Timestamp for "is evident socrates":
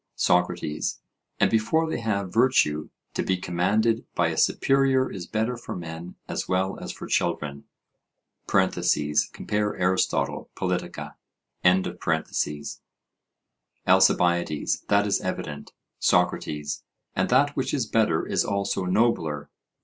15.05-16.83